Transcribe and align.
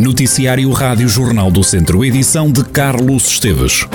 Noticiário 0.00 0.70
Rádio 0.70 1.06
Jornal 1.10 1.50
do 1.50 1.62
Centro, 1.62 2.02
edição 2.02 2.50
de 2.50 2.64
Carlos 2.64 3.26
Esteves. 3.26 3.86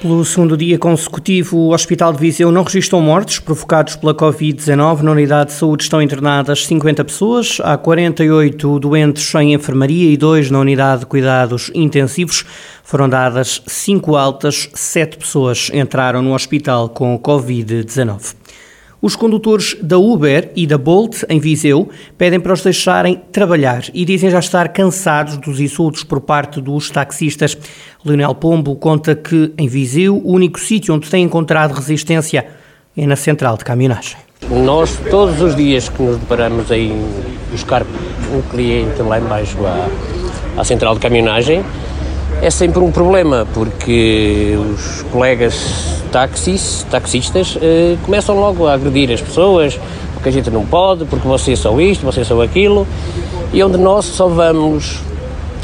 Pelo 0.00 0.24
segundo 0.24 0.56
dia 0.56 0.78
consecutivo, 0.78 1.56
o 1.56 1.74
Hospital 1.74 2.12
de 2.12 2.20
Viseu 2.20 2.52
não 2.52 2.62
registrou 2.62 3.02
mortes 3.02 3.40
provocados 3.40 3.96
pela 3.96 4.14
Covid-19. 4.14 5.00
Na 5.00 5.10
unidade 5.10 5.50
de 5.50 5.56
saúde 5.56 5.82
estão 5.82 6.00
internadas 6.00 6.66
50 6.66 7.04
pessoas, 7.04 7.58
há 7.64 7.76
48 7.76 8.78
doentes 8.78 9.34
em 9.34 9.54
enfermaria 9.54 10.12
e 10.12 10.16
dois 10.16 10.48
na 10.48 10.60
unidade 10.60 11.00
de 11.00 11.06
cuidados 11.06 11.72
intensivos. 11.74 12.44
Foram 12.84 13.08
dadas 13.08 13.60
5 13.66 14.14
altas, 14.14 14.68
7 14.72 15.18
pessoas 15.18 15.68
entraram 15.74 16.22
no 16.22 16.32
hospital 16.32 16.88
com 16.90 17.18
Covid-19. 17.18 18.36
Os 19.04 19.14
condutores 19.14 19.76
da 19.82 19.98
Uber 19.98 20.50
e 20.56 20.66
da 20.66 20.78
Bolt, 20.78 21.24
em 21.28 21.38
Viseu, 21.38 21.90
pedem 22.16 22.40
para 22.40 22.54
os 22.54 22.62
deixarem 22.62 23.20
trabalhar 23.30 23.84
e 23.92 24.02
dizem 24.02 24.30
já 24.30 24.38
estar 24.38 24.68
cansados 24.70 25.36
dos 25.36 25.60
insultos 25.60 26.02
por 26.02 26.22
parte 26.22 26.58
dos 26.58 26.88
taxistas. 26.88 27.54
Leonel 28.02 28.34
Pombo 28.34 28.74
conta 28.76 29.14
que, 29.14 29.52
em 29.58 29.68
Viseu, 29.68 30.16
o 30.16 30.32
único 30.32 30.58
sítio 30.58 30.94
onde 30.94 31.10
tem 31.10 31.22
encontrado 31.22 31.72
resistência 31.74 32.46
é 32.96 33.06
na 33.06 33.14
central 33.14 33.58
de 33.58 33.64
caminhonagem. 33.66 34.16
Nós, 34.48 34.98
todos 35.10 35.38
os 35.42 35.54
dias 35.54 35.86
que 35.90 36.02
nos 36.02 36.16
deparamos 36.16 36.70
em 36.70 36.98
buscar 37.50 37.82
um 37.82 38.40
cliente 38.50 39.02
lá 39.02 39.20
embaixo 39.20 39.58
à, 39.66 39.86
à 40.58 40.64
central 40.64 40.94
de 40.94 41.00
caminhonagem, 41.00 41.62
é 42.44 42.50
sempre 42.50 42.80
um 42.80 42.92
problema, 42.92 43.48
porque 43.54 44.54
os 44.54 45.00
colegas 45.10 46.02
táxis, 46.12 46.86
taxistas 46.90 47.56
eh, 47.60 47.96
começam 48.02 48.38
logo 48.38 48.66
a 48.66 48.74
agredir 48.74 49.10
as 49.10 49.22
pessoas, 49.22 49.80
porque 50.12 50.28
a 50.28 50.32
gente 50.32 50.50
não 50.50 50.66
pode, 50.66 51.06
porque 51.06 51.26
você 51.26 51.52
é 51.52 51.56
só 51.56 51.80
isto, 51.80 52.04
você 52.04 52.20
é 52.20 52.24
só 52.24 52.42
aquilo, 52.42 52.86
e 53.50 53.62
onde 53.62 53.78
nós 53.78 54.04
só 54.04 54.28
vamos 54.28 55.00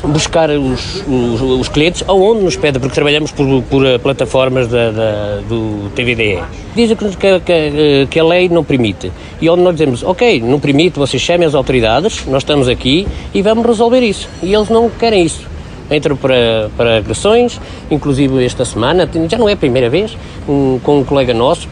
buscar 0.02 0.48
os, 0.48 1.04
os, 1.06 1.42
os 1.42 1.68
clientes 1.68 2.02
aonde 2.08 2.44
nos 2.44 2.56
pede, 2.56 2.78
porque 2.78 2.94
trabalhamos 2.94 3.30
por, 3.30 3.62
por 3.64 3.84
eh, 3.84 3.98
plataformas 3.98 4.66
da, 4.66 4.90
da, 4.90 5.40
do 5.46 5.90
TVDE. 5.94 6.42
Dizem 6.74 6.96
que, 6.96 7.40
que, 7.40 8.06
que, 8.10 8.18
a 8.18 8.24
lei 8.24 8.48
não 8.48 8.64
permite. 8.64 9.12
E 9.38 9.50
onde 9.50 9.60
nós 9.60 9.74
dizemos, 9.74 10.02
ok, 10.02 10.40
não 10.40 10.58
permite, 10.58 10.98
vocês 10.98 11.22
chamem 11.22 11.46
as 11.46 11.54
autoridades, 11.54 12.24
nós 12.24 12.42
estamos 12.42 12.68
aqui 12.68 13.06
e 13.34 13.42
vamos 13.42 13.66
resolver 13.66 14.00
isso. 14.00 14.26
E 14.42 14.54
eles 14.54 14.70
não 14.70 14.88
querem 14.88 15.26
isso 15.26 15.50
entram 15.90 16.16
para, 16.16 16.70
para 16.76 16.98
agressões, 16.98 17.60
inclusive 17.90 18.44
esta 18.44 18.64
semana, 18.64 19.08
já 19.28 19.36
não 19.36 19.48
é 19.48 19.52
a 19.52 19.56
primeira 19.56 19.90
vez, 19.90 20.16
um, 20.48 20.78
com 20.82 20.98
um 21.00 21.04
colega 21.04 21.34
nosso, 21.34 21.68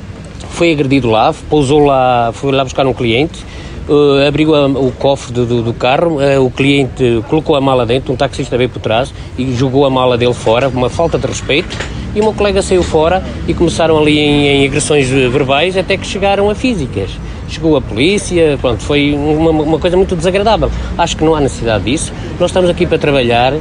foi 0.50 0.72
agredido 0.72 1.08
lá, 1.08 1.34
pousou 1.48 1.84
lá, 1.84 2.30
foi 2.32 2.52
lá 2.52 2.64
buscar 2.64 2.86
um 2.86 2.92
cliente, 2.92 3.44
uh, 3.88 4.26
abriu 4.26 4.54
a, 4.54 4.66
o 4.66 4.92
cofre 4.92 5.32
do, 5.32 5.46
do, 5.46 5.62
do 5.62 5.72
carro, 5.72 6.18
uh, 6.18 6.44
o 6.44 6.50
cliente 6.50 7.22
colocou 7.28 7.56
a 7.56 7.60
mala 7.60 7.86
dentro, 7.86 8.12
um 8.12 8.16
taxista 8.16 8.56
veio 8.56 8.68
por 8.68 8.80
trás 8.80 9.12
e 9.36 9.54
jogou 9.54 9.84
a 9.84 9.90
mala 9.90 10.18
dele 10.18 10.34
fora, 10.34 10.68
uma 10.68 10.90
falta 10.90 11.18
de 11.18 11.26
respeito, 11.26 11.76
e 12.14 12.20
o 12.20 12.24
meu 12.24 12.32
colega 12.32 12.62
saiu 12.62 12.82
fora 12.82 13.22
e 13.46 13.54
começaram 13.54 13.98
ali 13.98 14.18
em, 14.18 14.46
em 14.46 14.66
agressões 14.66 15.08
verbais 15.08 15.76
até 15.76 15.96
que 15.96 16.06
chegaram 16.06 16.50
a 16.50 16.54
físicas 16.54 17.10
chegou 17.48 17.76
a 17.76 17.80
polícia, 17.80 18.58
pronto, 18.60 18.82
foi 18.82 19.14
uma, 19.14 19.50
uma, 19.50 19.78
coisa 19.78 19.96
muito 19.96 20.14
desagradável. 20.14 20.70
Acho 20.96 21.16
que 21.16 21.24
não 21.24 21.34
há 21.34 21.40
necessidade 21.40 21.84
disso. 21.84 22.12
Nós 22.38 22.50
estamos 22.50 22.68
aqui 22.68 22.86
para 22.86 22.98
trabalhar 22.98 23.54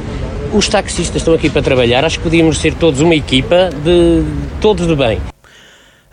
os 0.52 0.68
taxistas 0.68 1.16
estão 1.16 1.34
aqui 1.34 1.50
para 1.50 1.62
trabalhar, 1.62 2.04
acho 2.04 2.18
que 2.18 2.24
podíamos 2.24 2.58
ser 2.58 2.74
todos 2.74 3.00
uma 3.00 3.14
equipa 3.14 3.70
de 3.84 4.22
todos 4.60 4.86
de 4.86 4.94
bem. 4.94 5.20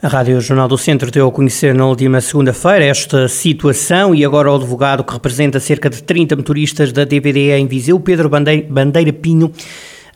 A 0.01 0.07
Rádio 0.07 0.39
Jornal 0.39 0.67
do 0.67 0.77
Centro 0.77 1.09
deu 1.09 1.27
a 1.27 1.31
conhecer 1.31 1.73
na 1.73 1.85
última 1.85 2.21
segunda-feira 2.21 2.85
esta 2.85 3.27
situação 3.27 4.13
e 4.13 4.23
agora 4.23 4.51
o 4.51 4.55
advogado 4.55 5.03
que 5.03 5.13
representa 5.13 5.59
cerca 5.59 5.89
de 5.89 6.03
30 6.03 6.35
motoristas 6.35 6.91
da 6.91 7.05
DVDE 7.05 7.51
em 7.51 7.65
Viseu, 7.65 7.99
Pedro 7.99 8.29
Bandeira 8.29 9.13
Pinho, 9.13 9.51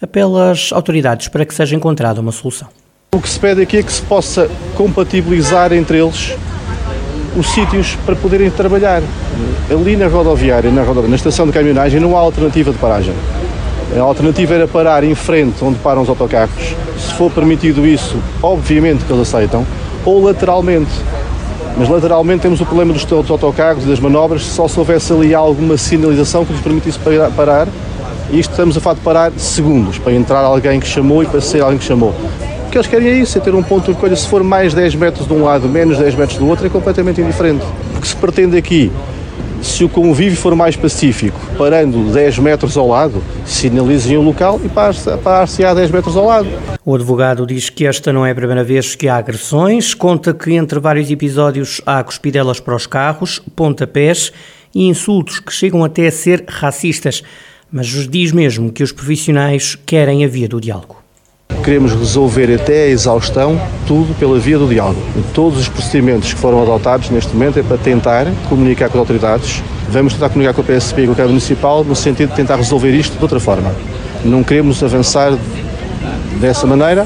apela 0.01 0.51
às 0.51 0.71
autoridades 0.71 1.27
para 1.27 1.45
que 1.45 1.53
seja 1.53 1.75
encontrada 1.75 2.21
uma 2.21 2.31
solução. 2.31 2.67
O 3.15 3.19
que 3.19 3.29
se 3.29 3.39
pede 3.39 3.63
aqui 3.63 3.77
é 3.77 3.83
que 3.83 3.91
se 3.91 4.01
possa 4.03 4.49
compatibilizar 4.75 5.73
entre 5.73 5.97
eles 5.97 6.35
os 7.35 7.47
sítios 7.47 7.95
para 8.05 8.15
poderem 8.15 8.51
trabalhar. 8.51 9.01
Ali 9.71 9.95
na 9.95 10.07
rodoviária, 10.07 10.69
na, 10.69 10.81
rodoviária, 10.81 11.09
na 11.09 11.15
estação 11.15 11.47
de 11.47 11.53
caminhonagem, 11.53 11.99
não 11.99 12.15
há 12.15 12.19
alternativa 12.19 12.71
de 12.71 12.77
paragem. 12.77 13.13
A 13.97 14.01
alternativa 14.01 14.53
era 14.53 14.67
parar 14.67 15.03
em 15.03 15.15
frente 15.15 15.63
onde 15.63 15.79
param 15.79 16.03
os 16.03 16.09
autocarros. 16.09 16.75
Se 16.97 17.13
for 17.15 17.31
permitido 17.31 17.87
isso, 17.87 18.17
obviamente 18.41 19.03
que 19.03 19.11
eles 19.11 19.27
aceitam, 19.27 19.65
ou 20.05 20.23
lateralmente. 20.23 20.91
Mas 21.75 21.89
lateralmente 21.89 22.41
temos 22.41 22.61
o 22.61 22.65
problema 22.65 22.93
dos, 22.93 23.07
autocarros 23.11 23.83
e 23.83 23.87
das 23.87 23.99
manobras, 23.99 24.43
só 24.43 24.67
se 24.67 24.77
houvesse 24.77 25.11
ali 25.11 25.33
alguma 25.33 25.75
sinalização 25.75 26.45
que 26.45 26.53
lhes 26.53 26.61
permitisse 26.61 26.99
parar. 27.35 27.67
E 28.31 28.39
isto 28.39 28.51
estamos 28.51 28.77
a 28.77 28.79
falar 28.79 28.95
de 28.95 29.01
parar 29.01 29.31
segundos, 29.37 29.97
para 29.97 30.13
entrar 30.13 30.41
alguém 30.41 30.79
que 30.79 30.87
chamou 30.87 31.23
e 31.23 31.25
para 31.25 31.41
sair 31.41 31.61
alguém 31.61 31.79
que 31.79 31.85
chamou. 31.85 32.13
O 32.67 32.69
que 32.69 32.77
eles 32.77 32.87
querem 32.87 33.07
é 33.07 33.13
isso, 33.13 33.39
é 33.39 33.41
ter 33.41 33.55
um 33.55 33.63
ponto 33.63 33.85
de 33.85 33.93
recolha. 33.93 34.15
Se 34.15 34.27
for 34.27 34.43
mais 34.43 34.75
10 34.75 34.93
metros 34.93 35.27
de 35.27 35.33
um 35.33 35.43
lado, 35.43 35.67
menos 35.67 35.97
10 35.97 36.13
metros 36.13 36.37
do 36.37 36.47
outro, 36.47 36.67
é 36.67 36.69
completamente 36.69 37.19
indiferente. 37.19 37.65
Que 37.99 38.07
se 38.07 38.15
pretende 38.15 38.55
aqui 38.55 38.91
se 39.61 39.83
o 39.83 39.89
convívio 39.89 40.37
for 40.37 40.55
mais 40.55 40.75
pacífico, 40.75 41.39
parando 41.57 42.11
10 42.11 42.39
metros 42.39 42.77
ao 42.77 42.87
lado, 42.87 43.23
sinalizem 43.45 44.17
o 44.17 44.21
local 44.21 44.59
e 44.63 44.69
parar-se 44.69 45.63
a 45.63 45.73
10 45.73 45.91
metros 45.91 46.15
ao 46.15 46.25
lado. 46.25 46.47
O 46.85 46.95
advogado 46.95 47.45
diz 47.45 47.69
que 47.69 47.85
esta 47.85 48.11
não 48.11 48.25
é 48.25 48.31
a 48.31 48.35
primeira 48.35 48.63
vez 48.63 48.95
que 48.95 49.07
há 49.07 49.17
agressões, 49.17 49.93
conta 49.93 50.33
que 50.33 50.53
entre 50.53 50.79
vários 50.79 51.11
episódios 51.11 51.81
há 51.85 52.03
cuspidelas 52.03 52.59
para 52.59 52.75
os 52.75 52.87
carros, 52.87 53.41
pontapés 53.55 54.31
e 54.73 54.87
insultos 54.87 55.39
que 55.39 55.51
chegam 55.51 55.83
até 55.83 56.07
a 56.07 56.11
ser 56.11 56.45
racistas, 56.47 57.23
mas 57.71 57.87
diz 57.87 58.31
mesmo 58.31 58.71
que 58.71 58.83
os 58.83 58.91
profissionais 58.91 59.75
querem 59.85 60.23
a 60.23 60.27
via 60.27 60.47
do 60.47 60.59
diálogo. 60.59 61.08
Queremos 61.69 61.93
resolver 61.93 62.51
até 62.51 62.85
a 62.85 62.87
exaustão 62.87 63.61
tudo 63.85 64.17
pela 64.17 64.39
via 64.39 64.57
do 64.57 64.67
diálogo. 64.67 64.99
Todos 65.35 65.59
os 65.59 65.69
procedimentos 65.69 66.33
que 66.33 66.39
foram 66.39 66.63
adotados 66.63 67.11
neste 67.11 67.31
momento 67.31 67.59
é 67.59 67.61
para 67.61 67.77
tentar 67.77 68.25
comunicar 68.49 68.89
com 68.89 68.97
as 68.97 69.01
autoridades. 69.01 69.61
Vamos 69.87 70.13
tentar 70.13 70.29
comunicar 70.29 70.51
com 70.55 70.61
a 70.61 70.63
PSP 70.63 71.03
e 71.03 71.05
com 71.05 71.11
a 71.11 71.15
Câmara 71.15 71.29
Municipal 71.29 71.83
no 71.83 71.95
sentido 71.95 72.29
de 72.29 72.35
tentar 72.35 72.55
resolver 72.55 72.89
isto 72.89 73.15
de 73.15 73.21
outra 73.21 73.39
forma. 73.39 73.71
Não 74.25 74.43
queremos 74.43 74.81
avançar 74.81 75.37
dessa 76.41 76.65
maneira. 76.65 77.05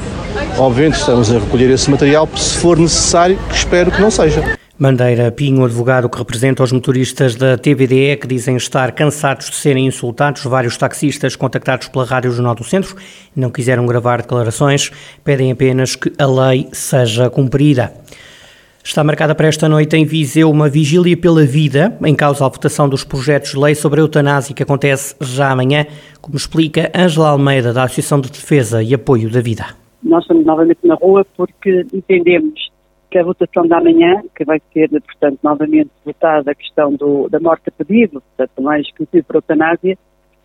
Obviamente 0.56 0.98
estamos 0.98 1.30
a 1.30 1.38
recolher 1.38 1.68
esse 1.68 1.90
material, 1.90 2.26
se 2.34 2.56
for 2.56 2.78
necessário, 2.78 3.38
que 3.50 3.56
espero 3.56 3.90
que 3.90 4.00
não 4.00 4.10
seja. 4.10 4.63
Bandeira 4.76 5.30
Pinho, 5.30 5.64
advogado 5.64 6.08
que 6.08 6.18
representa 6.18 6.64
os 6.64 6.72
motoristas 6.72 7.36
da 7.36 7.56
TVDE 7.56 8.16
que 8.16 8.26
dizem 8.26 8.56
estar 8.56 8.90
cansados 8.90 9.48
de 9.48 9.54
serem 9.54 9.86
insultados. 9.86 10.42
Vários 10.42 10.76
taxistas 10.76 11.36
contactados 11.36 11.86
pela 11.86 12.04
Rádio 12.04 12.32
Jornal 12.32 12.56
do 12.56 12.64
Centro 12.64 12.96
não 13.36 13.50
quiseram 13.50 13.86
gravar 13.86 14.22
declarações, 14.22 14.90
pedem 15.22 15.52
apenas 15.52 15.94
que 15.94 16.12
a 16.18 16.26
lei 16.26 16.66
seja 16.72 17.30
cumprida. 17.30 17.92
Está 18.82 19.04
marcada 19.04 19.32
para 19.32 19.46
esta 19.46 19.68
noite 19.68 19.96
em 19.96 20.04
Viseu 20.04 20.50
uma 20.50 20.68
vigília 20.68 21.16
pela 21.16 21.46
vida, 21.46 21.96
em 22.04 22.14
causa 22.14 22.44
a 22.44 22.48
votação 22.48 22.88
dos 22.88 23.04
projetos 23.04 23.52
de 23.52 23.58
lei 23.58 23.76
sobre 23.76 24.00
a 24.00 24.02
eutanásia 24.02 24.56
que 24.56 24.62
acontece 24.64 25.14
já 25.20 25.52
amanhã, 25.52 25.86
como 26.20 26.36
explica 26.36 26.90
Ângela 26.92 27.28
Almeida, 27.28 27.72
da 27.72 27.84
Associação 27.84 28.20
de 28.20 28.28
Defesa 28.28 28.82
e 28.82 28.92
Apoio 28.92 29.30
da 29.30 29.40
Vida. 29.40 29.66
Nós 30.02 30.22
estamos 30.24 30.44
novamente 30.44 30.80
na 30.82 30.96
rua 30.96 31.24
porque 31.36 31.86
entendemos 31.94 32.73
que 33.14 33.18
a 33.20 33.22
votação 33.22 33.64
da 33.68 33.80
manhã, 33.80 34.22
que 34.34 34.44
vai 34.44 34.60
ser, 34.72 34.88
portanto, 34.90 35.38
novamente 35.40 35.90
votada 36.04 36.50
a 36.50 36.54
questão 36.54 36.92
do, 36.92 37.28
da 37.28 37.38
morte 37.38 37.68
a 37.68 37.70
pedido, 37.70 38.20
portanto, 38.20 38.60
mais 38.60 38.90
conhecido 38.90 39.22
por 39.22 39.36
eutanásia, 39.36 39.96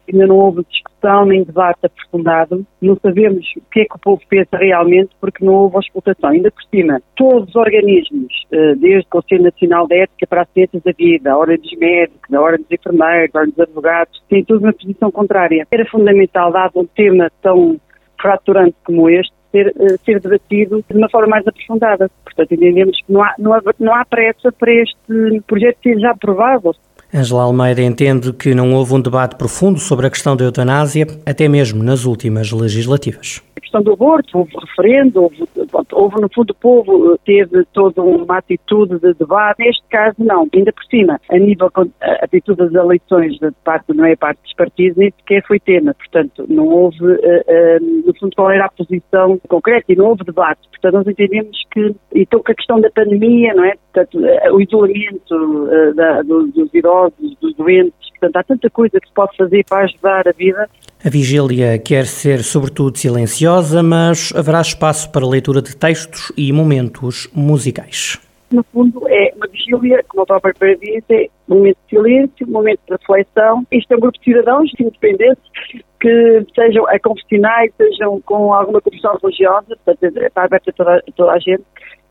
ainda 0.08 0.28
não 0.28 0.38
houve 0.38 0.64
discussão 0.70 1.26
nem 1.26 1.44
debate 1.44 1.80
aprofundado, 1.84 2.64
não 2.80 2.96
sabemos 3.00 3.44
o 3.58 3.62
que 3.72 3.82
é 3.82 3.86
que 3.86 3.96
o 3.96 4.00
povo 4.00 4.22
pensa 4.30 4.56
realmente 4.56 5.10
porque 5.20 5.44
não 5.44 5.54
houve 5.54 5.78
auscultação. 5.78 6.30
Ainda 6.30 6.52
por 6.52 6.62
cima, 6.66 7.02
todos 7.16 7.50
os 7.50 7.56
organismos, 7.56 8.32
eh, 8.52 8.76
desde 8.76 9.08
o 9.08 9.10
Conselho 9.10 9.44
Nacional 9.46 9.88
de 9.88 10.04
Ética 10.04 10.28
para 10.28 10.44
as 10.44 10.50
Ciências 10.50 10.84
da 10.84 10.92
Vida, 10.92 11.32
a 11.32 11.38
Ordem 11.38 11.58
dos 11.58 11.76
Médicos, 11.76 12.32
a 12.32 12.40
Ordem 12.40 12.62
dos 12.62 12.72
Enfermeiros, 12.72 13.36
a 13.36 13.40
Ordem 13.40 13.54
dos 13.56 13.68
Advogados, 13.68 14.24
têm 14.30 14.46
todos 14.46 14.62
uma 14.62 14.74
posição 14.74 15.10
contrária. 15.10 15.66
Era 15.72 15.90
fundamental, 15.90 16.52
dado 16.52 16.80
um 16.80 16.86
tema 16.86 17.32
tão 17.42 17.80
fraturante 18.22 18.76
como 18.84 19.10
este, 19.10 19.34
ser, 19.52 19.68
eh, 19.80 19.98
ser 20.06 20.20
debatido 20.20 20.84
de 20.90 20.98
uma 20.98 21.10
forma 21.10 21.28
mais 21.28 21.48
aprofundada. 21.48 22.10
Portanto, 22.24 22.54
entendemos 22.54 22.98
que 23.02 23.12
não 23.12 23.24
há, 23.24 23.34
não 23.38 23.54
há, 23.54 23.62
não 23.80 23.96
há 23.96 24.06
pressa 24.06 24.52
para 24.52 24.74
este 24.74 25.42
projeto 25.48 25.78
ser 25.84 26.00
já 26.00 26.12
aprovado. 26.12 26.76
Angela 27.14 27.44
Almeida 27.44 27.82
entende 27.82 28.32
que 28.34 28.54
não 28.54 28.74
houve 28.74 28.94
um 28.94 29.02
debate 29.02 29.36
profundo 29.36 29.80
sobre 29.80 30.06
a 30.06 30.10
questão 30.10 30.36
da 30.36 30.46
eutanásia, 30.46 31.08
até 31.26 31.48
mesmo 31.48 31.84
nas 31.84 32.06
últimas 32.06 32.52
legislativas 32.52 33.42
questão 33.70 33.84
do 33.84 33.94
aborto, 33.94 34.38
houve 34.38 34.52
referendo, 34.60 35.24
houve, 35.24 35.48
houve, 35.92 36.22
no 36.22 36.30
fundo 36.34 36.52
o 36.52 36.56
povo 36.56 37.18
teve 37.24 37.64
toda 37.72 38.02
uma 38.02 38.38
atitude 38.38 39.00
de 39.00 39.14
debate. 39.14 39.64
Neste 39.64 39.84
caso, 39.90 40.16
não. 40.18 40.48
Ainda 40.54 40.74
por 40.74 40.84
cima, 40.86 41.22
a 41.30 41.38
nível 41.38 41.70
a 42.02 42.26
atitude 42.26 42.58
das 42.58 42.74
eleições 42.74 43.38
parte, 43.64 43.94
não 43.94 44.06
é 44.06 44.16
parte 44.16 44.42
dos 44.42 44.54
partidos, 44.54 44.98
nem 44.98 45.12
sequer 45.12 45.46
foi 45.46 45.60
tema. 45.60 45.94
Portanto, 45.94 46.46
não 46.50 46.68
houve, 46.68 47.04
uh, 47.04 47.14
uh, 47.14 48.06
no 48.08 48.14
fundo, 48.20 48.36
qual 48.36 48.52
era 48.52 48.66
a 48.66 48.72
posição 48.72 49.40
concreta 49.48 49.86
e 49.92 49.96
não 49.96 50.08
houve 50.08 50.24
debate. 50.24 50.68
Portanto, 50.70 50.94
nós 50.94 51.08
entendemos 51.08 51.58
que, 51.72 51.96
então, 52.16 52.42
com 52.42 52.52
a 52.52 52.56
questão 52.56 52.82
da 52.82 52.90
pandemia, 52.90 53.54
não 53.54 53.66
é? 53.66 53.76
Portanto, 53.94 54.20
o 54.52 54.62
isolamento 54.62 55.36
uh, 55.36 55.94
da, 55.94 56.22
dos, 56.24 56.52
dos 56.54 56.74
idosos, 56.74 56.99
dos 57.42 57.56
doentes, 57.56 58.10
Portanto, 58.20 58.36
há 58.36 58.44
tanta 58.44 58.70
coisa 58.70 59.00
que 59.00 59.08
se 59.08 59.14
pode 59.14 59.36
fazer 59.38 59.66
para 59.68 59.86
ajudar 59.86 60.28
a 60.28 60.32
vida. 60.32 60.70
A 61.04 61.10
vigília 61.10 61.80
quer 61.80 62.06
ser, 62.06 62.44
sobretudo, 62.44 62.98
silenciosa, 62.98 63.82
mas 63.82 64.34
haverá 64.36 64.60
espaço 64.60 65.10
para 65.12 65.26
leitura 65.26 65.62
de 65.62 65.76
textos 65.76 66.32
e 66.36 66.52
momentos 66.52 67.30
musicais. 67.34 68.20
No 68.52 68.64
fundo, 68.74 69.08
é 69.08 69.32
uma 69.36 69.48
vigília, 69.48 70.04
como 70.08 70.24
a 70.24 70.26
própria 70.26 70.76
diz, 70.76 71.04
é 71.10 71.28
um 71.48 71.56
momento 71.56 71.78
de 71.84 71.90
silêncio, 71.96 72.48
um 72.48 72.52
momento 72.52 72.80
de 72.88 72.94
reflexão. 72.94 73.64
Isto 73.72 73.94
é 73.94 73.98
um 73.98 74.00
grupo 74.00 74.18
de 74.18 74.24
cidadãos 74.26 74.72
independentes 74.80 75.44
que 76.02 76.46
sejam 76.56 76.86
confessionais, 77.04 77.72
sejam 77.78 78.20
com 78.22 78.54
alguma 78.54 78.82
confissão 78.82 79.18
religiosa, 79.22 79.78
portanto, 79.86 80.18
está 80.18 80.44
aberta 80.44 80.72
a 80.72 80.74
toda, 80.74 81.04
toda 81.16 81.32
a 81.32 81.40
gente, 81.40 81.64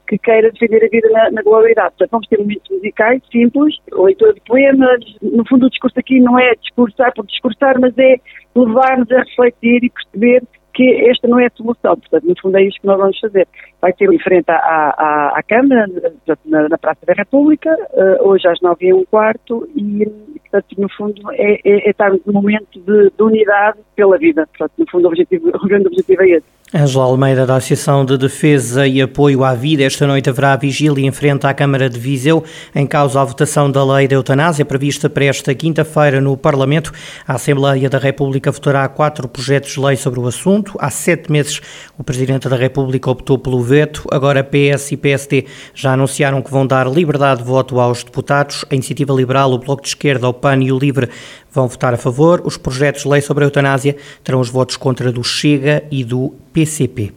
que 0.09 0.19
queira 0.19 0.51
defender 0.51 0.85
a 0.85 0.89
vida 0.89 1.09
na, 1.11 1.31
na 1.31 1.43
globalidade. 1.43 1.91
Portanto, 1.91 2.11
vamos 2.11 2.29
ter 2.29 2.39
momentos 2.39 2.71
musicais 2.71 3.23
simples, 3.31 3.77
leitura 3.93 4.33
de 4.33 4.41
poemas. 4.41 5.01
No 5.21 5.47
fundo, 5.47 5.67
o 5.67 5.71
discurso 5.71 5.99
aqui 5.99 6.19
não 6.19 6.39
é 6.39 6.55
discursar 6.55 7.13
por 7.15 7.27
discursar, 7.27 7.79
mas 7.79 7.97
é 7.99 8.17
levar-nos 8.57 9.11
a 9.13 9.21
refletir 9.21 9.85
e 9.85 9.91
perceber 9.91 10.43
que 10.79 11.11
esta 11.11 11.27
não 11.27 11.41
é 11.41 11.47
a 11.47 11.51
solução. 11.51 11.97
Portanto, 11.97 12.25
no 12.25 12.41
fundo, 12.41 12.57
é 12.57 12.63
isto 12.63 12.81
que 12.81 12.87
nós 12.87 12.99
vamos 12.99 13.19
fazer. 13.19 13.47
Vai 13.83 13.93
ser 13.95 14.13
em 14.13 14.19
frente 14.21 14.49
à, 14.49 14.55
à, 14.57 15.39
à 15.39 15.43
Câmara, 15.43 15.87
na, 16.47 16.69
na, 16.69 16.79
Praça 16.79 17.05
da 17.05 17.15
República, 17.15 17.77
uh, 17.93 18.29
hoje 18.29 18.47
às 18.49 18.61
nove 18.61 18.87
e 18.87 18.95
um 18.95 19.05
quarto, 19.05 19.69
e, 19.77 20.07
portanto, 20.41 20.81
no 20.81 20.89
fundo, 20.89 21.33
é, 21.33 21.55
é, 21.65 21.89
é 21.89 21.91
estarmos 21.91 22.25
num 22.25 22.35
momento 22.35 22.79
de, 22.79 23.11
de, 23.11 23.23
unidade 23.23 23.79
pela 23.97 24.17
vida. 24.17 24.47
Portanto, 24.47 24.73
no 24.79 24.89
fundo, 24.89 25.05
o, 25.07 25.09
objetivo, 25.09 25.49
o 25.49 25.67
grande 25.67 25.89
objetivo 25.89 26.23
é 26.23 26.29
esse. 26.29 26.58
Angela 26.73 27.05
Almeida, 27.05 27.47
da 27.47 27.57
Associação 27.57 28.05
de 28.05 28.19
Defesa 28.19 28.87
e 28.87 29.01
Apoio 29.01 29.43
à 29.43 29.55
Vida, 29.55 29.85
esta 29.85 30.07
noite 30.07 30.29
haverá 30.29 30.55
vigília 30.55 31.07
em 31.07 31.11
frente 31.11 31.47
à 31.47 31.55
Câmara 31.55 31.89
de 31.89 31.99
Viseu, 31.99 32.45
em 32.75 32.87
causa 32.87 33.23
a 33.23 33.25
votação 33.25 33.71
da 33.71 33.83
lei 33.83 34.07
da 34.07 34.17
eutanásia, 34.17 34.67
prevista 34.67 35.09
para 35.09 35.25
esta 35.25 35.55
quinta-feira 35.55 36.21
no 36.21 36.37
Parlamento. 36.37 36.93
A 37.27 37.37
Assembleia 37.37 37.89
da 37.89 37.97
República 37.97 38.53
votará 38.53 38.87
quatro 38.87 39.27
projetos 39.27 39.73
de 39.73 39.81
lei 39.81 39.97
sobre 39.97 40.21
o 40.21 40.27
assunto. 40.27 40.77
Há 40.79 40.91
sete 40.91 41.33
meses, 41.33 41.59
o 41.97 42.05
Presidente 42.05 42.51
da 42.51 42.57
República 42.57 43.11
optou 43.11 43.39
pelo 43.39 43.63
veto. 43.63 44.05
Agora, 44.11 44.45
PS 44.45 44.93
e 44.93 44.99
PSD 44.99 45.47
já 45.75 45.95
anunciaram 45.95 46.43
que 46.43 46.51
vão 46.51 46.67
dar 46.67 46.87
liberdade 46.87 47.41
de 47.41 47.49
voto 47.49 47.81
aos 47.81 48.05
deputados. 48.05 48.67
A 48.71 48.75
Iniciativa 48.75 49.15
Liberal, 49.15 49.51
o 49.53 49.59
Bloco 49.59 49.81
de 49.81 49.89
Esquerda, 49.89 50.29
o 50.29 50.35
PAN 50.35 50.63
e 50.63 50.71
o 50.71 50.79
LIVRE 50.79 51.09
vão 51.53 51.69
votar 51.69 51.95
a 51.95 51.97
favor. 51.97 52.43
Os 52.45 52.57
projetos 52.57 53.03
de 53.03 53.09
lei 53.09 53.21
sobre 53.21 53.45
a 53.45 53.47
eutanásia 53.47 53.97
terão 54.23 54.41
os 54.41 54.49
votos 54.49 54.77
contra 54.77 55.13
do 55.13 55.23
Chega 55.23 55.85
e 55.91 56.05
do 56.05 56.35
PCP. 56.53 57.13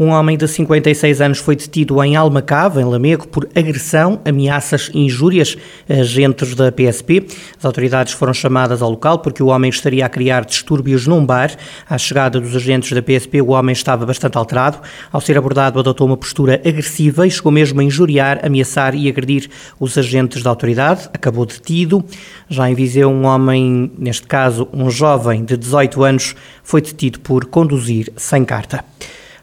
Um 0.00 0.10
homem 0.10 0.38
de 0.38 0.46
56 0.46 1.20
anos 1.20 1.38
foi 1.38 1.56
detido 1.56 2.00
em 2.04 2.14
Almacava, 2.14 2.80
em 2.80 2.84
Lamego, 2.84 3.26
por 3.26 3.48
agressão, 3.52 4.20
ameaças 4.24 4.92
e 4.94 5.00
injúrias 5.00 5.56
a 5.90 5.94
agentes 5.94 6.54
da 6.54 6.70
PSP. 6.70 7.26
As 7.58 7.64
autoridades 7.64 8.12
foram 8.12 8.32
chamadas 8.32 8.80
ao 8.80 8.90
local 8.90 9.18
porque 9.18 9.42
o 9.42 9.48
homem 9.48 9.68
estaria 9.68 10.06
a 10.06 10.08
criar 10.08 10.44
distúrbios 10.44 11.08
num 11.08 11.26
bar. 11.26 11.50
À 11.90 11.98
chegada 11.98 12.40
dos 12.40 12.54
agentes 12.54 12.92
da 12.92 13.02
PSP, 13.02 13.42
o 13.42 13.48
homem 13.48 13.72
estava 13.72 14.06
bastante 14.06 14.38
alterado. 14.38 14.78
Ao 15.10 15.20
ser 15.20 15.36
abordado, 15.36 15.80
adotou 15.80 16.06
uma 16.06 16.16
postura 16.16 16.62
agressiva 16.64 17.26
e 17.26 17.30
chegou 17.32 17.50
mesmo 17.50 17.80
a 17.80 17.84
injuriar, 17.84 18.38
ameaçar 18.46 18.94
e 18.94 19.08
agredir 19.08 19.50
os 19.80 19.98
agentes 19.98 20.44
da 20.44 20.50
autoridade. 20.50 21.10
Acabou 21.12 21.44
detido. 21.44 22.04
Já 22.48 22.70
em 22.70 22.74
Viseu, 22.76 23.10
um 23.10 23.24
homem, 23.24 23.90
neste 23.98 24.28
caso 24.28 24.68
um 24.72 24.88
jovem 24.88 25.44
de 25.44 25.56
18 25.56 26.04
anos, 26.04 26.36
foi 26.62 26.80
detido 26.80 27.18
por 27.18 27.46
conduzir 27.46 28.12
sem 28.16 28.44
carta. 28.44 28.84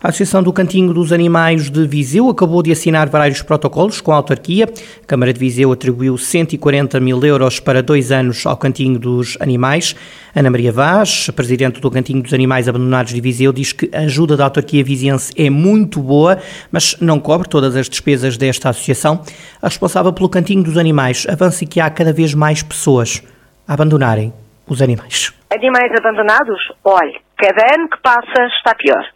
A 0.06 0.10
Associação 0.10 0.44
do 0.44 0.54
Cantinho 0.54 0.94
dos 0.94 1.12
Animais 1.12 1.68
de 1.68 1.88
Viseu 1.88 2.30
acabou 2.30 2.62
de 2.62 2.72
assinar 2.72 3.10
vários 3.10 3.42
protocolos 3.42 4.02
com 4.02 4.12
a 4.12 4.18
autarquia. 4.18 4.66
A 4.66 5.08
Câmara 5.08 5.34
de 5.34 5.40
Viseu 5.40 5.72
atribuiu 5.72 6.16
140 6.16 7.00
mil 7.00 7.26
euros 7.26 7.60
para 7.60 7.82
dois 7.82 8.12
anos 8.12 8.46
ao 8.46 8.56
Cantinho 8.56 9.00
dos 9.00 9.36
Animais. 9.42 9.96
Ana 10.36 10.52
Maria 10.52 10.72
Vaz, 10.72 11.32
presidente 11.32 11.82
do 11.82 11.90
Cantinho 11.90 12.22
dos 12.22 12.36
Animais 12.36 12.70
Abandonados 12.70 13.14
de 13.14 13.20
Viseu, 13.20 13.52
diz 13.52 13.74
que 13.74 13.90
a 13.92 14.02
ajuda 14.02 14.38
da 14.38 14.44
autarquia 14.44 14.84
viziense 14.84 15.34
é 15.36 15.50
muito 15.50 16.00
boa, 16.00 16.38
mas 16.72 16.96
não 17.02 17.20
cobre 17.20 17.50
todas 17.50 17.76
as 17.76 17.90
despesas 17.90 18.38
desta 18.38 18.70
associação. 18.70 19.24
A 19.60 19.68
responsável 19.68 20.14
pelo 20.14 20.30
Cantinho 20.30 20.62
dos 20.62 20.78
Animais 20.78 21.26
avança 21.28 21.66
que 21.66 21.80
há 21.80 21.90
cada 21.90 22.14
vez 22.14 22.36
mais 22.36 22.62
pessoas 22.62 23.24
a 23.68 23.74
abandonarem 23.74 24.32
os 24.68 24.84
animais. 24.84 25.34
Animais 25.52 25.92
abandonados? 25.98 26.60
Olhe, 26.84 27.20
cada 27.38 27.74
ano 27.74 27.90
que 27.90 27.98
passa 28.04 28.46
está 28.56 28.76
pior 28.76 29.15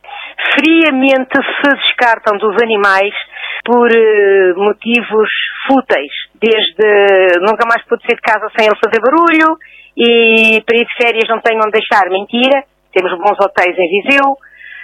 friamente 0.56 1.36
se 1.36 1.70
descartam 1.70 2.38
dos 2.38 2.56
animais 2.62 3.14
por 3.66 3.88
uh, 3.88 4.54
motivos 4.58 5.30
fúteis, 5.68 6.12
desde 6.36 7.40
nunca 7.42 7.66
mais 7.68 7.84
pude 7.86 8.02
sair 8.04 8.16
de 8.16 8.22
casa 8.22 8.48
sem 8.58 8.68
ele 8.68 8.80
fazer 8.84 9.02
barulho 9.02 9.58
e 9.96 10.62
para 10.66 10.78
ir 10.78 10.86
de 10.86 10.96
férias 10.96 11.30
não 11.30 11.42
tenho 11.42 11.60
onde 11.60 11.78
deixar, 11.78 12.10
mentira, 12.10 12.64
temos 12.94 13.12
bons 13.20 13.38
hotéis 13.40 13.78
em 13.78 14.02
Viseu, 14.02 14.38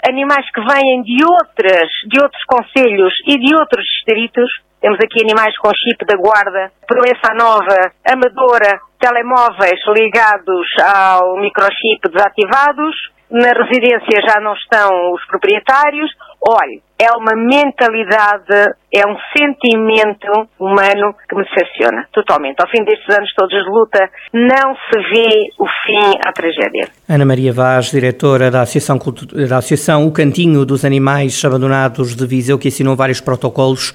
animais 0.07 0.46
que 0.52 0.62
vêm 0.62 1.02
de 1.04 1.24
outras, 1.24 1.90
de 2.08 2.22
outros 2.22 2.44
conselhos 2.46 3.13
e 3.25 3.38
de 3.40 3.56
outros 3.56 3.86
distritos, 3.86 4.50
temos 4.81 5.00
aqui 5.00 5.24
animais 5.24 5.58
com 5.58 5.72
chip 5.74 6.06
da 6.06 6.18
guarda, 6.18 6.72
proença 6.86 7.34
nova, 7.34 7.92
amadora, 8.06 8.80
telemóveis 9.00 9.80
ligados 9.98 10.68
ao 10.78 11.38
microchip 11.38 12.10
desativados, 12.12 12.96
na 13.30 13.51
residência 13.51 14.22
já 14.27 14.39
não 14.39 14.54
estão 14.54 15.13
os 15.13 15.25
proprietários. 15.27 16.12
Olhe, 16.48 16.81
é 16.98 17.12
uma 17.12 17.36
mentalidade, 17.36 18.74
é 18.94 19.01
um 19.06 19.18
sentimento 19.36 20.48
humano 20.60 21.13
que 21.27 21.36
me 21.36 21.44
decepciona 21.44 22.07
totalmente. 22.13 22.62
Ao 22.62 22.69
fim 22.69 22.83
destes 22.83 23.10
anos 23.18 23.33
todos 23.36 23.51
de 23.51 23.69
luta, 23.69 24.10
não 24.33 24.75
se 24.75 25.00
vê 25.10 25.50
o 25.60 25.66
fim 25.66 26.19
à 26.25 26.31
tragédia. 26.31 26.88
Ana 27.10 27.25
Maria 27.25 27.51
Vaz, 27.51 27.92
diretora 27.92 28.50
da 28.50 28.62
Associação, 28.62 28.98
da 28.98 29.57
Associação 29.57 30.07
O 30.07 30.12
Cantinho 30.12 30.66
dos 30.66 30.86
Animais 30.86 31.44
Abandonados 31.44 32.16
de 32.16 32.25
Viseu, 32.25 32.57
que 32.57 32.69
assinou 32.69 32.95
vários 32.95 33.19
protocolos 33.19 33.94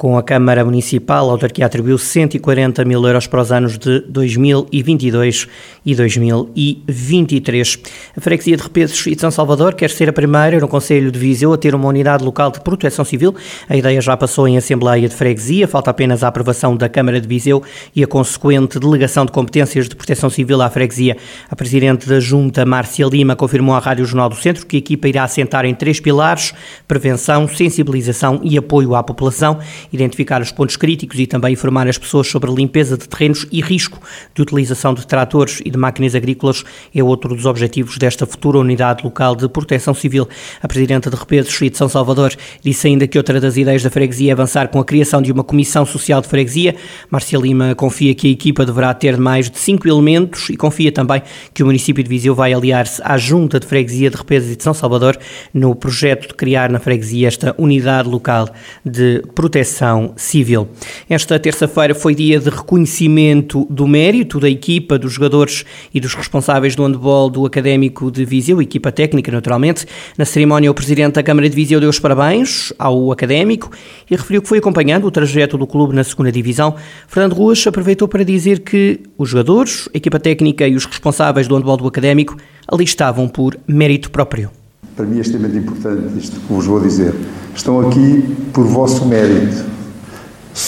com 0.00 0.16
a 0.16 0.22
Câmara 0.22 0.64
Municipal, 0.64 1.28
a 1.28 1.32
autarquia 1.32 1.66
atribuiu 1.66 1.98
140 1.98 2.86
mil 2.86 3.06
euros 3.06 3.26
para 3.26 3.42
os 3.42 3.52
anos 3.52 3.76
de 3.76 4.00
2022 4.08 5.46
e 5.84 5.94
2023. 5.94 7.78
A 8.16 8.20
freguesia 8.22 8.56
de 8.56 8.62
Repesos 8.62 9.06
e 9.06 9.14
de 9.14 9.20
São 9.20 9.30
Salvador 9.30 9.74
quer 9.74 9.90
ser 9.90 10.08
a 10.08 10.12
primeira 10.14 10.58
no 10.58 10.68
Conselho 10.68 11.12
de 11.12 11.18
Viseu 11.18 11.52
a 11.52 11.58
ter 11.58 11.74
uma 11.74 11.86
unidade 11.86 12.24
local 12.24 12.50
de 12.50 12.62
Proteção 12.62 13.04
Civil. 13.04 13.34
A 13.68 13.76
ideia 13.76 14.00
já 14.00 14.16
passou 14.16 14.48
em 14.48 14.56
Assembleia 14.56 15.06
de 15.06 15.14
Freguesia, 15.14 15.68
falta 15.68 15.90
apenas 15.90 16.24
a 16.24 16.28
aprovação 16.28 16.74
da 16.74 16.88
Câmara 16.88 17.20
de 17.20 17.28
Viseu 17.28 17.62
e 17.94 18.02
a 18.02 18.06
consequente 18.06 18.78
delegação 18.78 19.26
de 19.26 19.32
competências 19.32 19.86
de 19.86 19.94
proteção 19.94 20.30
civil 20.30 20.62
à 20.62 20.70
freguesia. 20.70 21.18
A 21.50 21.54
Presidente 21.54 22.08
da 22.08 22.18
Junta, 22.18 22.64
Márcia 22.64 23.04
Lima, 23.04 23.36
confirmou 23.36 23.74
à 23.74 23.78
Rádio 23.78 24.06
Jornal 24.06 24.30
do 24.30 24.36
Centro 24.36 24.64
que 24.64 24.76
a 24.76 24.78
equipa 24.78 25.08
irá 25.08 25.24
assentar 25.24 25.66
em 25.66 25.74
três 25.74 26.00
pilares: 26.00 26.54
prevenção, 26.88 27.46
sensibilização 27.46 28.40
e 28.42 28.56
apoio 28.56 28.94
à 28.94 29.02
população, 29.02 29.58
identificar 29.92 30.40
os 30.40 30.52
pontos 30.52 30.76
críticos 30.76 31.18
e 31.18 31.26
também 31.26 31.52
informar 31.52 31.88
as 31.88 31.98
pessoas 31.98 32.26
sobre 32.26 32.50
a 32.50 32.52
limpeza 32.54 32.96
de 32.96 33.08
terrenos 33.08 33.46
e 33.50 33.60
risco 33.60 34.00
de 34.34 34.42
utilização 34.42 34.94
de 34.94 35.06
tratores 35.06 35.60
e 35.64 35.70
de 35.70 35.78
máquinas 35.78 36.14
agrícolas 36.14 36.64
é 36.94 37.02
outro 37.02 37.34
dos 37.34 37.46
objetivos 37.46 37.98
desta 37.98 38.26
futura 38.26 38.58
unidade 38.58 39.02
local 39.04 39.34
de 39.34 39.48
proteção 39.48 39.94
civil. 39.94 40.28
A 40.62 40.68
Presidente 40.68 41.10
de 41.10 41.16
Repesos 41.16 41.60
e 41.60 41.70
de 41.70 41.76
São 41.76 41.88
Salvador 41.88 42.32
disse 42.62 42.86
ainda 42.86 43.06
que 43.06 43.18
outra 43.18 43.40
das 43.40 43.56
ideias 43.56 43.82
da 43.82 43.90
freguesia 43.90 44.30
é 44.30 44.32
avançar 44.32 44.68
com 44.68 44.78
a 44.78 44.84
criação 44.84 45.20
de 45.20 45.32
uma 45.32 45.44
comissão 45.44 45.84
social 45.84 46.20
de 46.20 46.28
freguesia. 46.28 46.76
Márcia 47.10 47.38
Lima 47.38 47.74
confia 47.74 48.14
que 48.14 48.28
a 48.28 48.30
equipa 48.30 48.64
deverá 48.64 48.92
ter 48.94 49.16
mais 49.16 49.50
de 49.50 49.58
cinco 49.58 49.88
elementos 49.88 50.50
e 50.50 50.56
confia 50.56 50.92
também 50.92 51.22
que 51.52 51.62
o 51.62 51.66
município 51.66 52.02
de 52.02 52.08
Viseu 52.08 52.34
vai 52.34 52.52
aliar-se 52.52 53.00
à 53.04 53.16
Junta 53.16 53.58
de 53.58 53.66
Freguesia 53.66 54.10
de 54.10 54.16
Represas 54.16 54.50
e 54.50 54.56
de 54.56 54.62
São 54.62 54.74
Salvador 54.74 55.18
no 55.52 55.74
projeto 55.74 56.28
de 56.28 56.34
criar 56.34 56.70
na 56.70 56.78
freguesia 56.78 57.28
esta 57.28 57.54
unidade 57.58 58.08
local 58.08 58.48
de 58.84 59.22
proteção 59.34 59.79
civil. 60.16 60.68
Esta 61.08 61.38
terça-feira 61.38 61.94
foi 61.94 62.14
dia 62.14 62.38
de 62.38 62.50
reconhecimento 62.50 63.66
do 63.68 63.86
mérito 63.86 64.38
da 64.38 64.48
equipa, 64.48 64.98
dos 64.98 65.12
jogadores 65.12 65.64
e 65.92 66.00
dos 66.00 66.14
responsáveis 66.14 66.76
do 66.76 66.84
handball 66.84 67.28
do 67.28 67.44
Académico 67.44 68.10
de 68.10 68.24
Viseu, 68.24 68.62
equipa 68.62 68.92
técnica 68.92 69.32
naturalmente. 69.32 69.86
Na 70.16 70.24
cerimónia 70.24 70.70
o 70.70 70.74
Presidente 70.74 71.14
da 71.14 71.22
Câmara 71.22 71.48
de 71.48 71.56
Viseu 71.56 71.80
deu 71.80 71.90
os 71.90 71.98
parabéns 71.98 72.20
parabéns 72.20 72.72
ao 72.78 73.10
académico 73.10 73.70
e 74.10 74.14
referiu 74.14 74.42
que 74.42 74.48
foi 74.48 74.58
acompanhando 74.58 75.06
o 75.06 75.10
trajeto 75.10 75.56
do 75.56 75.66
clube 75.66 75.94
na 75.94 76.04
segunda 76.04 76.30
divisão. 76.30 76.74
Fernando 77.08 77.34
Ruas 77.34 77.66
aproveitou 77.66 78.06
para 78.06 78.24
dizer 78.24 78.60
que 78.60 79.00
os 79.16 79.30
jogadores, 79.30 79.88
a 79.94 79.96
equipa 79.96 80.18
técnica 80.18 80.66
e 80.66 80.74
os 80.74 80.84
responsáveis 80.84 81.48
do 81.48 81.56
handball 81.56 81.76
do 81.76 81.86
académico 81.86 82.36
ali 82.68 82.84
estavam 82.84 83.28
por 83.28 83.56
mérito 83.66 84.10
próprio. 84.10 84.50
Para 84.96 85.06
mim 85.06 85.18
é 85.18 85.20
extremamente 85.20 85.58
importante 85.58 86.18
isto 86.18 86.40
que 86.40 86.52
vos 86.52 86.66
vou 86.66 86.80
dizer. 86.80 87.14
Estão 87.54 87.80
aqui 87.80 88.22
por 88.52 88.66
vosso 88.66 89.06
mérito. 89.06 89.69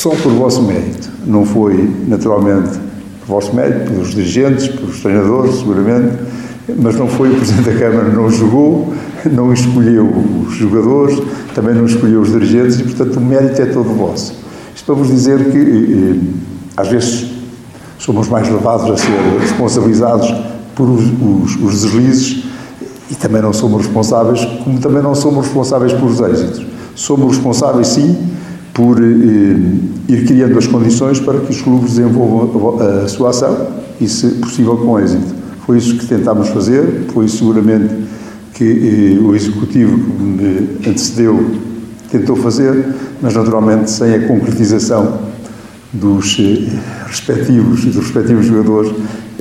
Só 0.02 0.10
por 0.16 0.32
vosso 0.32 0.60
mérito. 0.62 1.08
Não 1.24 1.46
foi, 1.46 1.88
naturalmente, 2.08 2.76
por 3.20 3.34
vosso 3.34 3.54
mérito, 3.54 3.92
pelos 3.92 4.10
dirigentes, 4.12 4.66
pelos 4.66 4.98
treinadores, 4.98 5.60
seguramente, 5.60 6.18
mas 6.76 6.96
não 6.96 7.06
foi 7.06 7.30
o 7.30 7.36
Presidente 7.36 7.70
da 7.70 7.78
Câmara, 7.78 8.08
não 8.08 8.28
jogou, 8.28 8.92
não 9.30 9.52
escolheu 9.52 10.12
os 10.44 10.56
jogadores, 10.56 11.22
também 11.54 11.76
não 11.76 11.86
escolheu 11.86 12.20
os 12.20 12.32
dirigentes 12.32 12.80
e, 12.80 12.82
portanto, 12.82 13.18
o 13.18 13.20
mérito 13.20 13.62
é 13.62 13.66
todo 13.66 13.96
vosso. 13.96 14.34
Isto 14.74 14.86
para 14.86 14.94
vos 14.96 15.06
dizer 15.06 15.38
que, 15.52 16.20
às 16.76 16.88
vezes, 16.88 17.30
somos 17.96 18.28
mais 18.28 18.48
levados 18.48 18.90
a 18.90 18.96
ser 18.96 19.38
responsabilizados 19.38 20.34
por 20.74 20.90
os, 20.90 21.04
os, 21.04 21.62
os 21.62 21.80
deslizes 21.80 22.42
e 23.08 23.14
também 23.14 23.40
não 23.40 23.52
somos 23.52 23.86
responsáveis, 23.86 24.44
como 24.64 24.80
também 24.80 25.00
não 25.00 25.14
somos 25.14 25.44
responsáveis 25.44 25.92
pelos 25.92 26.18
êxitos. 26.18 26.66
Somos 26.96 27.36
responsáveis, 27.36 27.86
sim, 27.86 28.32
por 28.72 28.98
eh, 29.02 29.56
ir 30.08 30.26
criando 30.26 30.58
as 30.58 30.66
condições 30.66 31.20
para 31.20 31.40
que 31.40 31.50
os 31.50 31.60
clubes 31.60 31.94
desenvolvam 31.94 32.80
a, 32.80 33.08
sua 33.08 33.30
ação 33.30 33.68
e, 34.00 34.08
se 34.08 34.28
possível, 34.36 34.76
com 34.76 34.98
êxito. 34.98 35.34
Foi 35.66 35.78
isso 35.78 35.96
que 35.96 36.06
tentámos 36.06 36.48
fazer, 36.48 37.06
foi 37.12 37.28
seguramente 37.28 37.94
que 38.54 39.18
eh, 39.18 39.20
o 39.20 39.34
Executivo 39.34 39.98
que 39.98 40.22
me 40.22 40.78
antecedeu 40.86 41.44
tentou 42.10 42.36
fazer, 42.36 42.94
mas 43.20 43.34
naturalmente 43.34 43.90
sem 43.90 44.14
a 44.14 44.26
concretização 44.26 45.18
dos 45.92 46.38
eh, 46.40 46.68
respectivos, 47.06 47.84
dos 47.84 47.96
respectivos 47.96 48.46
jogadores, 48.46 48.92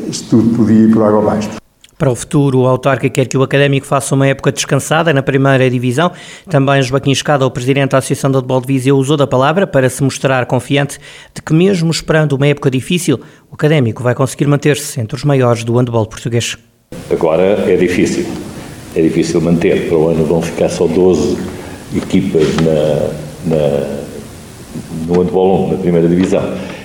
isto 0.09 0.29
tudo 0.29 0.57
podia 0.57 0.83
ir 0.83 0.91
por 0.91 1.03
água 1.03 1.21
abaixo. 1.21 1.60
Para 2.01 2.09
o 2.09 2.15
futuro, 2.15 2.61
o 2.61 2.65
autarca 2.65 3.07
quer 3.11 3.27
que 3.27 3.37
o 3.37 3.43
Académico 3.43 3.85
faça 3.85 4.15
uma 4.15 4.25
época 4.25 4.51
descansada 4.51 5.13
na 5.13 5.21
primeira 5.21 5.69
divisão. 5.69 6.11
Também 6.49 6.81
Joaquim 6.81 7.11
Escada, 7.11 7.45
o 7.45 7.51
presidente 7.51 7.91
da 7.91 7.99
Associação 7.99 8.31
de 8.31 8.37
Futebol 8.37 8.59
de 8.59 8.65
Viseu, 8.65 8.97
usou 8.97 9.15
da 9.15 9.27
palavra 9.27 9.67
para 9.67 9.87
se 9.87 10.01
mostrar 10.01 10.47
confiante 10.47 10.97
de 11.31 11.43
que, 11.43 11.53
mesmo 11.53 11.91
esperando 11.91 12.33
uma 12.33 12.47
época 12.47 12.71
difícil, 12.71 13.19
o 13.51 13.53
Académico 13.53 14.01
vai 14.01 14.15
conseguir 14.15 14.47
manter-se 14.47 14.99
entre 14.99 15.15
os 15.15 15.23
maiores 15.23 15.63
do 15.63 15.77
handball 15.77 16.07
português. 16.07 16.57
Agora 17.11 17.43
é 17.71 17.75
difícil. 17.75 18.25
É 18.95 19.01
difícil 19.03 19.39
manter. 19.39 19.87
Para 19.87 19.97
o 19.99 20.07
ano 20.07 20.25
vão 20.25 20.41
ficar 20.41 20.69
só 20.69 20.87
12 20.87 21.37
equipas 21.95 22.47
na, 22.55 23.55
na, 23.55 24.01
no 25.05 25.21
handball 25.21 25.67
1, 25.67 25.71
na 25.73 25.77
primeira 25.77 26.09
divisão 26.09 26.41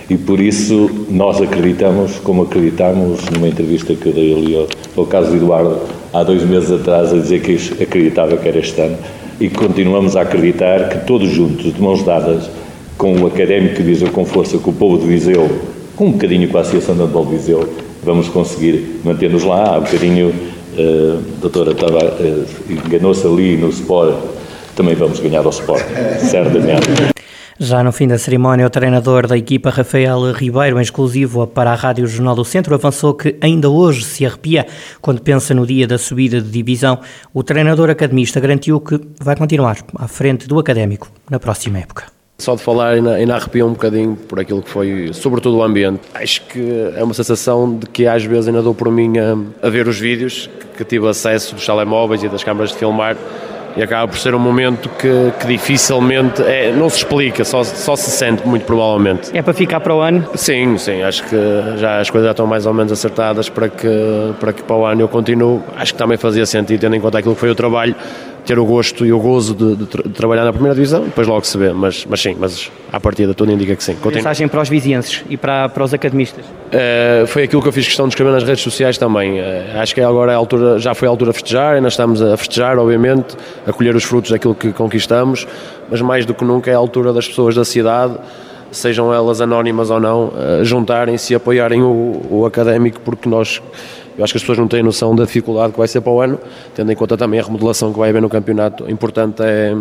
e 0.09 0.17
por 0.17 0.41
isso 0.41 0.91
nós 1.11 1.41
acreditamos, 1.41 2.19
como 2.19 2.43
acreditamos 2.43 3.21
numa 3.31 3.49
entrevista 3.49 3.95
que 3.95 4.07
eu 4.07 4.13
dei 4.13 4.35
ali 4.35 4.57
ao, 4.57 4.67
ao 4.97 5.07
caso 5.07 5.31
do 5.31 5.37
Eduardo 5.37 5.81
há 6.13 6.23
dois 6.23 6.45
meses 6.45 6.71
atrás, 6.71 7.13
a 7.13 7.17
dizer 7.17 7.41
que 7.43 7.83
acreditava 7.83 8.37
que 8.37 8.49
era 8.49 8.59
este 8.59 8.81
ano, 8.81 8.97
e 9.41 9.49
continuamos 9.49 10.17
a 10.17 10.23
acreditar 10.23 10.89
que 10.89 11.07
todos 11.07 11.29
juntos, 11.31 11.75
de 11.75 11.83
mãos 11.83 12.03
dadas, 12.03 12.49
com 12.97 13.15
o 13.21 13.27
Académico 13.27 13.77
de 13.77 13.83
Viseu, 13.83 14.11
com 14.11 14.25
força, 14.25 14.57
com 14.59 14.71
o 14.71 14.75
povo 14.75 14.99
de 14.99 15.07
Viseu, 15.07 15.49
com 15.95 16.07
um 16.07 16.13
bocadinho 16.13 16.49
com 16.49 16.59
a 16.59 16.61
Associação 16.63 16.95
de 16.95 17.03
Handball 17.03 17.27
de 17.27 17.37
Viseu, 17.37 17.69
vamos 18.03 18.29
conseguir 18.29 19.01
manter-nos 19.05 19.45
lá. 19.45 19.75
Há 19.75 19.79
um 19.79 19.83
bocadinho, 19.83 20.29
uh, 20.29 21.19
a 21.37 21.41
doutora 21.41 21.73
estava, 21.73 21.99
uh, 21.99 22.47
enganou-se 22.87 23.27
ali 23.27 23.57
no 23.57 23.69
Sport, 23.69 24.15
também 24.75 24.95
vamos 24.95 25.21
ganhar 25.21 25.45
ao 25.45 25.51
Sport, 25.51 25.85
certamente. 26.21 27.16
Já 27.59 27.83
no 27.83 27.91
fim 27.91 28.07
da 28.07 28.19
cerimónia, 28.19 28.67
o 28.67 28.71
treinador 28.71 29.27
da 29.27 29.35
equipa, 29.35 29.71
Rafael 29.71 30.31
Ribeiro, 30.33 30.79
em 30.79 30.83
exclusivo 30.83 31.47
para 31.47 31.73
a 31.73 31.75
Rádio 31.75 32.07
Jornal 32.07 32.35
do 32.35 32.45
Centro, 32.45 32.75
avançou 32.75 33.15
que 33.15 33.35
ainda 33.41 33.71
hoje 33.71 34.05
se 34.05 34.27
arrepia 34.27 34.67
quando 35.01 35.23
pensa 35.23 35.55
no 35.55 35.67
dia 35.67 35.87
da 35.87 35.97
subida 35.97 36.39
de 36.39 36.51
divisão. 36.51 37.01
O 37.33 37.43
treinador 37.43 37.89
academista 37.89 38.39
garantiu 38.41 38.79
que 38.79 39.01
vai 39.19 39.35
continuar 39.35 39.79
à 39.95 40.07
frente 40.07 40.47
do 40.47 40.59
académico 40.59 41.11
na 41.31 41.41
próxima 41.41 41.79
época. 41.79 42.05
Só 42.39 42.55
de 42.55 42.63
falar 42.63 42.91
ainda, 42.91 43.15
ainda 43.15 43.39
um 43.65 43.71
bocadinho 43.71 44.15
por 44.15 44.39
aquilo 44.39 44.63
que 44.63 44.69
foi, 44.69 45.11
sobretudo 45.15 45.57
o 45.57 45.63
ambiente. 45.63 46.03
Acho 46.13 46.43
que 46.43 46.93
é 46.95 47.03
uma 47.03 47.15
sensação 47.15 47.79
de 47.79 47.87
que 47.87 48.07
às 48.07 48.23
vezes 48.23 48.49
ainda 48.49 48.61
dou 48.61 48.75
por 48.75 48.91
mim 48.91 49.15
a, 49.17 49.67
a 49.67 49.71
ver 49.71 49.89
os 49.89 49.99
vídeos 49.99 50.51
que, 50.61 50.67
que 50.77 50.85
tive 50.85 51.09
acesso 51.09 51.55
dos 51.55 51.65
telemóveis 51.65 52.23
e 52.23 52.29
das 52.29 52.45
câmaras 52.45 52.73
de 52.73 52.77
filmar 52.77 53.17
e 53.77 53.83
acaba 53.83 54.09
por 54.09 54.19
ser 54.19 54.35
um 54.35 54.39
momento 54.39 54.89
que, 54.89 55.33
que 55.39 55.47
dificilmente 55.47 56.43
é, 56.43 56.73
não 56.73 56.89
se 56.89 56.99
explica, 56.99 57.45
só, 57.45 57.63
só 57.63 57.95
se 57.95 58.11
sente 58.11 58.47
muito 58.47 58.65
provavelmente. 58.65 59.37
É 59.37 59.43
para 59.43 59.53
ficar 59.53 59.81
para 59.81 59.95
o 59.95 60.01
ano? 60.01 60.27
Sim, 60.35 60.79
sim, 60.79 61.03
acho 61.03 61.23
que 61.25 61.37
já 61.77 62.01
as 62.01 62.09
coisas 62.09 62.27
já 62.27 62.31
estão 62.31 62.47
mais 62.47 62.67
ou 62.67 62.73
menos 62.73 62.91
acertadas 62.93 63.49
para 63.49 63.69
que, 63.69 63.89
para 64.41 64.53
que 64.53 64.63
para 64.63 64.77
o 64.77 64.87
ano 64.87 65.03
eu 65.03 65.09
continue. 65.09 65.61
Acho 65.77 65.93
que 65.93 65.99
também 65.99 66.17
fazia 66.17 66.47
sentido, 66.47 66.81
tendo 66.81 66.97
em 66.97 67.01
conta 67.01 67.19
aquilo 67.19 67.35
que 67.35 67.41
foi 67.41 67.51
o 67.51 67.55
trabalho 67.55 67.95
ter 68.47 68.59
o 68.59 68.65
gosto 68.65 69.05
e 69.05 69.13
o 69.13 69.19
gozo 69.19 69.55
de, 69.55 69.77
de, 69.77 69.85
de, 69.85 70.09
trabalhar 70.11 70.45
na 70.45 70.53
primeira 70.53 70.75
divisão, 70.75 71.05
depois 71.05 71.27
logo 71.27 71.45
se 71.45 71.59
vê, 71.59 71.73
mas, 71.73 72.07
mas 72.09 72.21
sim, 72.21 72.37
mas 72.39 72.71
à 72.93 73.01
partida 73.01 73.35
tudo 73.35 73.51
indica 73.51 73.75
que 73.75 73.83
sim. 73.83 73.95
Continua. 73.95 74.15
Mensagem 74.15 74.47
para 74.47 74.63
os 74.63 74.69
vizienses 74.69 75.25
e 75.29 75.37
para, 75.37 75.69
para 75.69 75.85
os 75.85 75.93
academistas? 75.93 76.45
Uh, 76.45 77.27
foi 77.27 77.43
aquilo 77.43 77.61
que 77.61 77.69
eu 77.69 77.73
fiz 77.73 77.85
questão 77.87 78.07
de 78.07 78.13
escrever 78.13 78.33
nas 78.33 78.45
redes 78.45 78.63
sociais 78.63 78.97
também. 78.97 79.41
Uh, 79.41 79.81
acho 79.81 79.95
que 79.95 80.01
agora 80.01 80.33
é 80.33 80.35
a 80.35 80.39
altura, 80.39 80.79
já 80.79 80.95
foi 80.95 81.09
a 81.09 81.11
altura 81.11 81.33
de 81.33 81.39
festejar, 81.39 81.75
ainda 81.75 81.89
estamos 81.89 82.23
a 82.23 82.37
festejar, 82.37 82.79
obviamente, 82.79 83.37
a 83.67 83.73
colher 83.73 83.97
os 83.97 84.05
frutos 84.05 84.31
daquilo 84.31 84.55
que 84.55 84.73
conquistamos, 84.73 85.47
mas 85.91 86.01
mais 86.01 86.25
do 86.25 86.33
que 86.33 86.45
nunca 86.45 86.71
é 86.71 86.75
a 86.75 86.79
altura 86.79 87.13
das 87.13 87.27
pessoas 87.27 87.55
da 87.55 87.65
cidade 87.65 88.17
sejam 88.71 89.15
elas 89.15 89.41
anónimas 89.41 89.91
ou 89.91 89.99
não, 89.99 90.27
uh, 90.27 90.65
juntarem-se 90.65 91.33
e 91.33 91.37
apoiarem 91.37 91.83
o, 91.83 92.23
o 92.31 92.47
académico, 92.47 93.01
porque 93.01 93.29
nós 93.29 93.63
eu 94.17 94.25
acho 94.25 94.33
que 94.33 94.39
as 94.39 94.43
pessoas 94.43 94.59
não 94.59 94.69
têm 94.69 94.83
noção 94.83 95.15
da 95.15 95.25
dificuldade 95.25 95.73
que 95.73 95.79
vai 95.79 95.89
ser 95.89 96.01
para 96.01 96.13
o 96.13 96.21
ano, 96.21 96.39
tendo 96.75 96.91
em 96.91 96.97
conta 96.97 97.17
também 97.17 97.39
a 97.39 97.43
remodelação 97.43 97.93
que 97.93 97.99
vai 97.99 98.09
haver 98.09 98.23
no 98.23 98.29
campeonato. 98.29 98.91
Importante 98.91 99.43
é, 99.43 99.75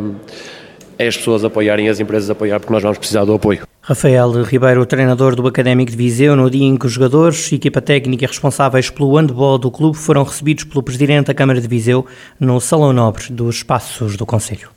é 0.98 1.08
as 1.08 1.16
pessoas 1.16 1.44
apoiarem, 1.46 1.88
as 1.88 2.00
empresas 2.00 2.30
apoiar, 2.30 2.60
porque 2.60 2.74
nós 2.74 2.84
vamos 2.84 2.98
precisar 2.98 3.24
do 3.24 3.34
apoio. 3.34 3.66
Rafael 3.82 4.42
Ribeiro, 4.42 4.86
treinador 4.86 5.36
do 5.36 5.48
Académico 5.48 5.92
de 5.92 5.98
Viseu, 5.98 6.36
no 6.36 6.50
dia 6.50 6.66
em 6.66 6.76
que 6.76 6.88
os 6.88 6.92
jogadores, 6.92 7.52
equipa 7.52 7.82
técnica 7.82 8.26
e 8.26 8.28
responsáveis 8.28 8.90
pelo 8.90 9.16
handball 9.16 9.58
do 9.58 9.70
clube 9.70 9.96
foram 9.96 10.24
recebidos 10.24 10.64
pelo 10.64 10.82
Presidente 10.82 11.28
da 11.28 11.34
Câmara 11.34 11.62
de 11.62 11.68
Viseu 11.68 12.06
no 12.40 12.60
Salão 12.60 12.92
Nobre 12.92 13.32
dos 13.32 13.62
Passos 13.62 14.18
do 14.18 14.26
Conselho. 14.26 14.70